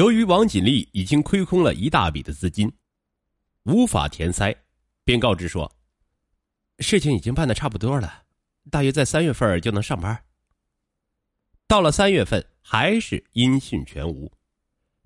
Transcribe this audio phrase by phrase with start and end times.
[0.00, 2.72] 由于王锦丽已经亏空了一大笔的资金，
[3.64, 4.50] 无法填塞，
[5.04, 5.70] 便告知说
[6.80, 8.22] ：“事情已经办的差不多了，
[8.70, 10.18] 大约在三月份就能上班。”
[11.68, 14.32] 到了三月份，还是音讯全无。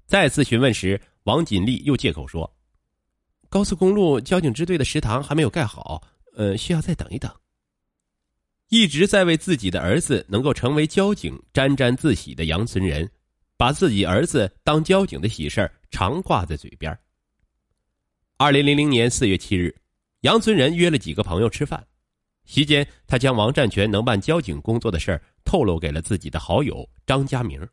[0.07, 2.49] 再次询问时，王锦丽又借口说
[3.51, 6.01] ：“高速公路交警支队的食堂还没有盖好，
[6.37, 7.29] 呃，需要再等一等。”
[8.71, 13.11] 一直在为自己的儿子能够成为交警沾沾自喜的杨存仁。
[13.57, 16.97] 把自己儿子当交警的喜事常挂在嘴边。
[18.37, 19.75] 二零零零年四月七日，
[20.21, 21.87] 杨存仁约了几个朋友吃饭，
[22.45, 27.67] 席间他将王占全能办交警工作的事透露给了自己的好友张家明。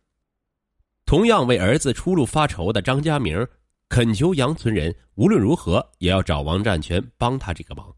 [1.05, 3.45] 同样为儿子出路发愁的张家明，
[3.89, 7.93] 恳求杨存仁无论如何也要找王占全帮他这个忙。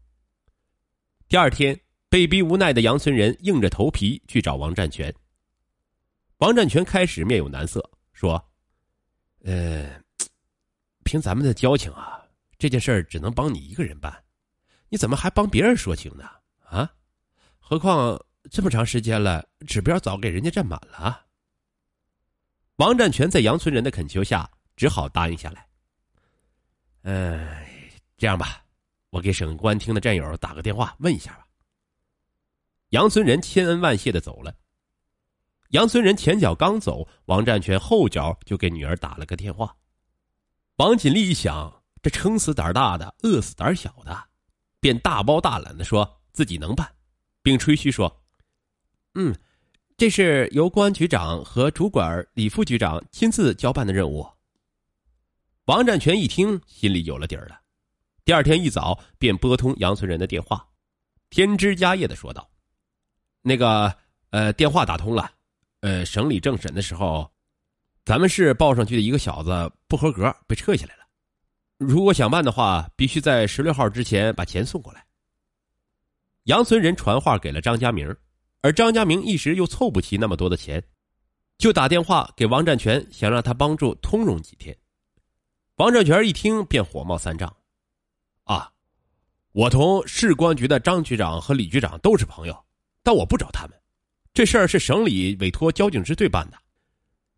[1.28, 1.78] 第二天，
[2.08, 5.14] 被逼无奈的杨存仁硬着头皮去找王占全。
[6.38, 8.42] 王占全开始面有难色，说
[9.44, 10.00] ：“呃，
[11.04, 12.22] 凭咱们的交情啊，
[12.58, 14.24] 这件事儿只能帮你一个人办，
[14.88, 16.28] 你怎么还帮别人说情呢？
[16.64, 16.90] 啊？
[17.58, 21.24] 何况这么长时间了，指标早给人家占满了。”
[22.76, 25.66] 王占全在杨村人的恳求下，只好答应下来。
[27.02, 27.64] 嗯，
[28.16, 28.64] 这样吧，
[29.10, 31.46] 我给省公安厅的战友打个电话问一下吧。
[32.88, 34.52] 杨村人千恩万谢的走了。
[35.74, 39.74] 杨村人前脚刚走，王占全后脚就给女儿打了个电话。
[40.76, 44.16] 王锦丽一想，这撑死胆大的，饿死胆小的，
[44.78, 46.88] 便大包大揽的说自己能办，
[47.42, 48.22] 并吹嘘说
[49.16, 49.34] ：“嗯，
[49.96, 54.24] 这是由公安局长和主管李副局长亲自交办的任务。”
[55.66, 57.60] 王占全一听，心里有了底儿了。
[58.24, 60.68] 第二天一早便拨通杨村人的电话，
[61.30, 62.48] 添枝加叶的说道
[63.42, 63.92] ：“那个，
[64.30, 65.28] 呃，电话打通了。”
[65.84, 67.30] 呃，省里政审的时候，
[68.06, 71.04] 咱们市报上去的一个小子不合格，被撤下来了。
[71.76, 75.04] 如果想办的话，必须在十六号之前把钱送过来。
[76.44, 78.16] 杨存仁传话给了张家明，
[78.62, 80.82] 而张家明一时又凑不齐那么多的钱，
[81.58, 84.74] 就打电话给王占全，想让他帮助通融几天。
[85.76, 87.54] 王占全一听便火冒三丈
[88.44, 88.72] ：“啊，
[89.52, 92.64] 我同市公安局的张局长和李局长都是朋友，
[93.02, 93.78] 但我不找他们。”
[94.34, 96.58] 这事儿是省里委托交警支队办的，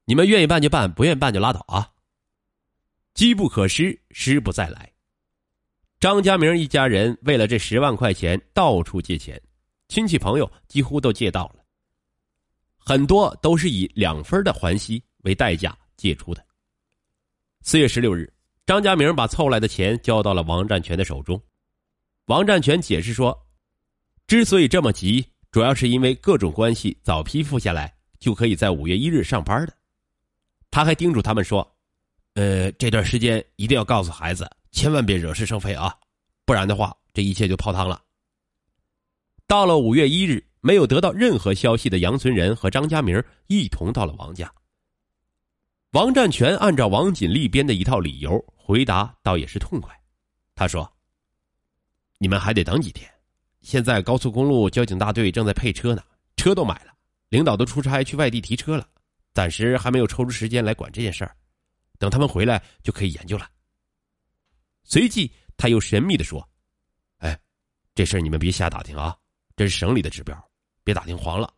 [0.06, 1.92] 你们愿意办就办，不愿意办就拉倒啊。
[3.12, 4.90] 机不可失，失不再来。
[6.00, 9.40] 张家明一家人为了这十万块钱到处借钱，
[9.88, 11.62] 亲戚朋友几乎都借到了，
[12.78, 16.42] 很多都是以两分的还息为代价借出的。
[17.60, 18.32] 四月十六日，
[18.64, 21.38] 张家明把凑来的钱交到了王占全的手中，
[22.24, 23.38] 王占全解释说，
[24.26, 25.22] 之所以这么急。
[25.56, 29.72] 主要是因为各种关系早批复下来，就可以在五月一日上班的。
[30.70, 31.66] 他还叮嘱他们说
[32.36, 35.96] ：“呃，这段时间一定要告诉孩子，千万别惹是生非啊，
[36.44, 38.02] 不然的话，这一切就泡汤了。”
[39.48, 44.52] 到了五月一日，没有得到任何消息的杨存仁和张家明一同到了王家。
[45.92, 49.98] 王占全按照王锦丽编的一套理由回答，倒也是痛快。
[50.54, 50.86] 他说
[52.20, 53.10] ：“你们还得等几天。”
[53.66, 56.00] 现在高速公路交警大队正在配车呢，
[56.36, 56.94] 车都买了，
[57.30, 58.88] 领导都出差去外地提车了，
[59.34, 61.36] 暂时还没有抽出时间来管这件事儿，
[61.98, 63.50] 等他们回来就可以研究了。
[64.84, 66.48] 随即他又神秘的说
[67.18, 67.36] ：“哎，
[67.92, 69.16] 这事儿你们别瞎打听啊，
[69.56, 70.48] 这是省里的指标，
[70.84, 71.52] 别打听黄了。”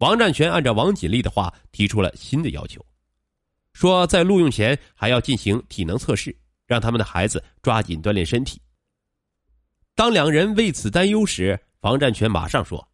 [0.00, 2.82] 王占全按照王锦丽的话提出了新的要求，
[3.74, 6.34] 说在录用前还要进行体能测试，
[6.66, 8.58] 让他们的孩子抓紧锻炼身体。
[9.94, 12.86] 当两人为此担忧时，王占全马上说：“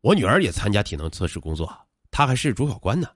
[0.00, 1.72] 我女儿也参加体能测试工作，
[2.10, 3.08] 她还是主考官呢。”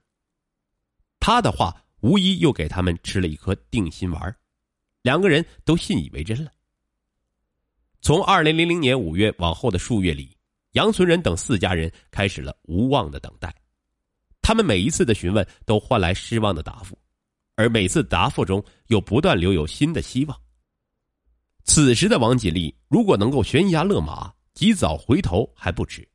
[1.21, 4.35] 他的话无疑又给他们吃了一颗定心丸，
[5.01, 6.51] 两个人都信以为真了。
[8.01, 10.35] 从二零零零年五月往后的数月里，
[10.71, 13.53] 杨存仁等四家人开始了无望的等待。
[14.41, 16.97] 他们每一次的询问都换来失望的答复，
[17.55, 20.41] 而每次答复中又不断留有新的希望。
[21.63, 26.07] 此时的王锦丽如果能够悬崖勒马，及早回头还不迟，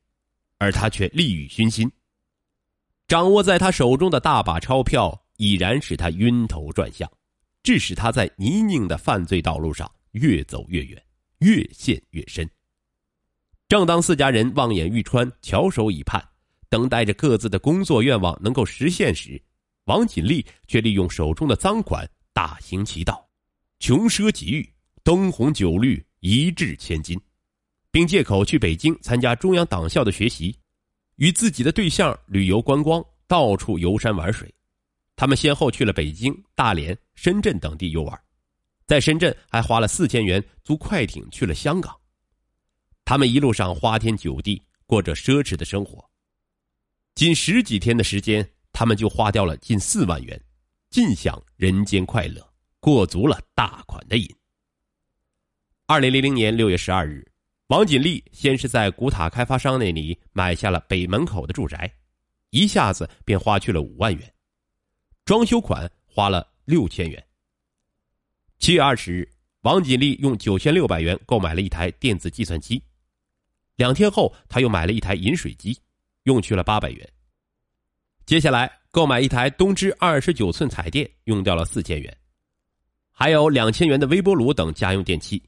[0.59, 1.91] 而他却利欲熏心。
[3.07, 7.11] 掌握在他手中的大把钞票已然使他晕头转向，
[7.63, 11.01] 致使他在泥泞的犯罪道路上越走越远，
[11.39, 12.49] 越陷越深。
[13.69, 16.23] 正当四家人望眼欲穿，翘首以盼，
[16.69, 19.41] 等待着各自的工作愿望能够实现时，
[19.85, 23.27] 王锦丽却利用手中的赃款大行其道，
[23.79, 24.74] 穷奢极欲。
[25.05, 27.21] 灯红酒绿，一掷千金，
[27.91, 30.59] 并借口去北京参加中央党校的学习，
[31.17, 34.51] 与自己的对象旅游观光，到处游山玩水，
[35.15, 38.19] 他们先后去了北京、大连、深圳等地游玩，
[38.87, 41.95] 在深圳还花了四千元租快艇去了香港。
[43.05, 46.03] 他们一路上花天酒地，过着奢侈的生活。
[47.15, 50.43] 仅十几天的时间，他们就花掉了近四万元，
[50.89, 52.43] 尽享人间快乐，
[52.81, 54.27] 过足了大款的瘾。
[55.87, 57.23] 二零零零年六月十二日，
[57.67, 61.93] 王锦丽先是在古塔开发商那里买下了北门口的住宅，
[62.49, 64.35] 一下子便花去了五万元，
[65.27, 67.23] 装修款花了六千元。
[68.59, 72.83] 七月二十日，王锦丽用九千六百元购买了一台电子计算机。
[73.77, 75.79] 两天后，他又买了一台饮水机，
[76.23, 77.07] 用去了八百元。
[78.25, 82.17] 接下来购买一台东芝二十九寸彩电，用掉了四千元，
[83.11, 85.43] 还有两千元的微波炉等家用电器，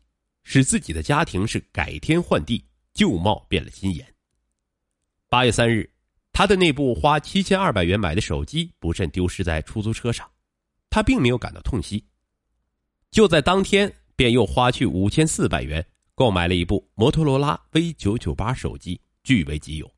[0.49, 2.65] 使自己的家庭是改天换地，
[2.95, 4.15] 旧貌变了新颜。
[5.29, 5.91] 八月三日，
[6.31, 10.31] 他的那部花七千二百元买的手机不慎丢失在出租车上，
[10.89, 12.07] 他并没有感到痛惜，
[13.11, 15.85] 就在当天便又花去五千四百元。
[16.15, 19.93] 购买了一部摩托罗拉 V 九九八手机，据为己有。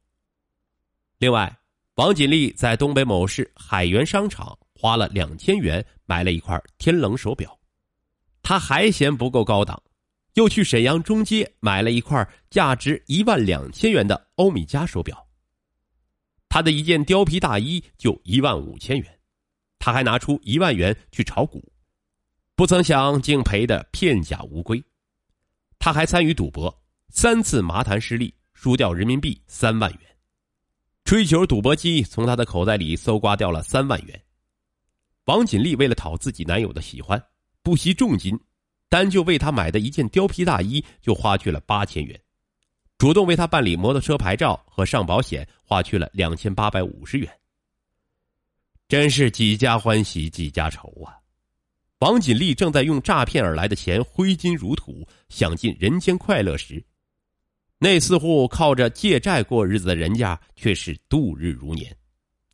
[1.18, 1.56] 另外，
[1.94, 7.56] 王锦丽在东北某市海源商场花了两千元买了一块天冷手表，
[8.42, 9.80] 他还嫌不够高档，
[10.38, 15.26] 又去沈阳中街买了一块价值一万两千元的欧米茄手表。
[16.48, 19.18] 他的一件貂皮大衣就一万五千元，
[19.80, 21.60] 他还拿出一万元去炒股，
[22.54, 24.80] 不曾想竟赔得片甲无归。
[25.80, 26.72] 他还参与赌博，
[27.08, 30.00] 三次麻坛失利，输掉人民币三万元。
[31.04, 34.22] 吹球赌博机从他的口袋里搜刮掉了三万元。
[35.24, 37.20] 王锦丽为了讨自己男友的喜欢，
[37.60, 38.38] 不惜重金，
[38.88, 42.18] 单就为他买的一件貂皮大衣就花去了八千元，
[42.96, 47.30] 主动为他办理摩托车牌照和上保险花去了两千八百五十元。
[48.88, 51.12] 真是几家欢喜几家愁啊！
[51.98, 56.82] 王锦丽正在用诈骗而来的钱挥金如土，享尽人间快乐时，
[57.78, 61.94] 那似乎靠着借债过日子的人家却是度日如年。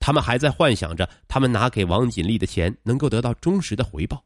[0.01, 4.25] 他们还在幻想着，他们拿给王锦丽的钱能够得到忠实的回报。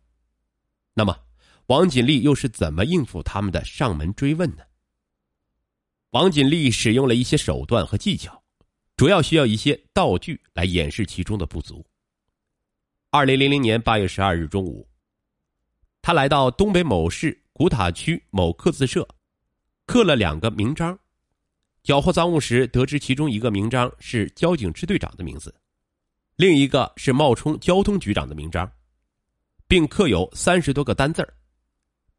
[0.94, 1.14] 那么，
[1.68, 4.62] 王锦丽又是怎么应付他们的上门追问呢？
[6.10, 8.42] 王锦丽使用了一些手段和技巧，
[8.96, 11.84] 主要需要一些道具来掩饰其中的不足。
[13.10, 14.88] 二零零零年八月十二日中午。
[16.00, 19.06] 他来到东北某市古塔区某刻字社，
[19.84, 20.98] 刻了两个名章。
[21.82, 25.54] 缴获赃物时，得知其中一个名章是交警支队长的名字，
[26.36, 28.70] 另一个是冒充交通局长的名章，
[29.66, 31.30] 并刻有三十多个单字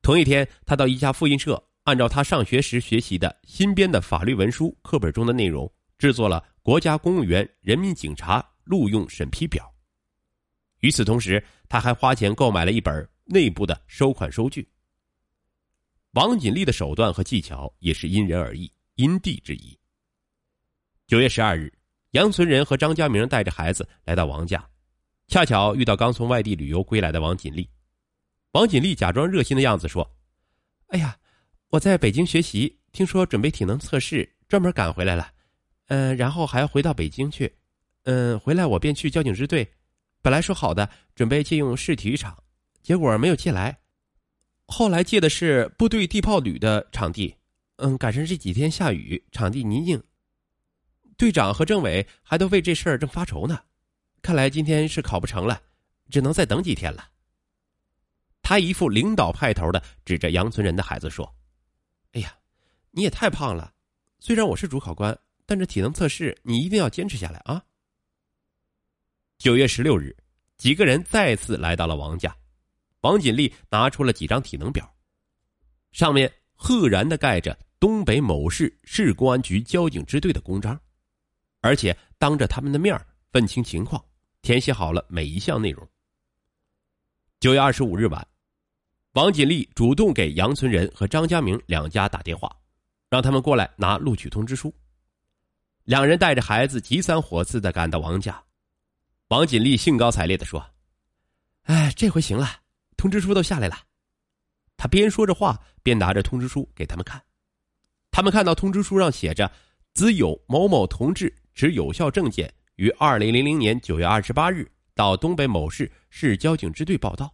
[0.02, 9.64] 同一天，他到一家复印社，按照他上学时学习的新编的法律文书课本中的内容，制作了《国家公务员人民警察录用审批表》。
[10.80, 13.10] 与此同时，他还花钱购买了一本。
[13.32, 14.68] 内部的收款收据。
[16.14, 19.78] 王锦丽的手段和技巧也是因人而异，因地制宜。
[21.06, 21.72] 九月十二日，
[22.14, 24.68] 杨存仁和张家明带着孩子来到王家，
[25.28, 27.70] 恰巧遇到刚从外地旅游归来的王锦丽。
[28.54, 30.16] 王锦丽假装热心的样子说
[30.90, 31.20] ：“哎呀，
[31.70, 35.32] 我在北京学习，听说准备体能测试，专门赶回来了。
[35.90, 37.56] 嗯，然后还要回到北京去。
[38.06, 39.72] 嗯，回来我便去交警支队。
[40.22, 42.44] 本来说好的，准备借用市体育场。”
[42.82, 43.78] 结果没有借来，
[44.66, 47.36] 后来借的是部队地炮旅的场地，
[47.76, 50.02] 嗯，赶上这几天下雨，场地泥泞。
[51.18, 53.60] 队长和政委还都为这事儿正发愁呢，
[54.24, 55.62] 看来今天是考不成了，
[56.10, 57.10] 只能再等几天了。
[58.50, 61.36] 他一副领导派头的，指着杨存仁的孩子说
[62.14, 62.36] ：“哎呀，
[62.90, 63.72] 你也太胖了，
[64.18, 65.16] 虽然我是主考官，
[65.46, 67.64] 但这体能测试你一定要坚持下来啊。”
[69.38, 70.18] 九月十六日，
[70.58, 72.36] 几个人再次来到了王家。
[73.02, 74.92] 王锦丽拿出了几张体能表，
[75.92, 80.82] 上面赫然的盖着东北某市市公安局交警支队的公章，
[81.62, 83.00] 而且当着他们的面
[83.34, 84.04] 问清情况，
[84.42, 85.88] 填写好了每一项内容。
[87.40, 88.28] 九月二十五日晚，
[89.20, 92.50] 王锦丽主动给杨存仁和张家明两家打电话，
[93.10, 94.74] 让他们过来拿录取通知书。
[95.84, 98.42] 两人带着孩子急三火四的赶到王家，
[99.28, 100.66] 王锦丽兴高采烈的说
[101.68, 102.62] ：“哎，这回行了。”
[102.96, 103.76] 通知书都下来了，
[104.78, 107.22] 他边说着话边拿着通知书给他们看。
[108.12, 109.52] 他们看到通知书上写着
[109.94, 117.30] ：“兹有某某同志持有效证件，于二零零零年九月二十八日到东北某市市交警支队报到。”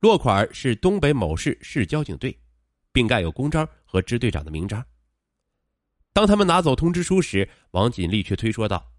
[0.00, 2.38] 落款是东北某市市交警队，
[2.90, 4.82] 并盖有公章和支队长的名章。
[6.12, 8.90] 当他们拿走通知书时，王锦丽却推说道：“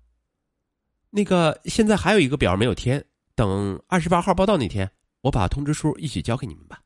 [1.09, 3.03] 那个现在还有一个表没有填，
[3.33, 4.91] 等二十八号报到那天，
[5.21, 6.81] 我把通知书一起交给你们吧。